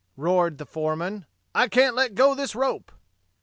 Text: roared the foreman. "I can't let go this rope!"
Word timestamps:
roared 0.17 0.57
the 0.57 0.65
foreman. 0.65 1.27
"I 1.53 1.67
can't 1.67 1.93
let 1.95 2.15
go 2.15 2.33
this 2.33 2.55
rope!" 2.55 2.91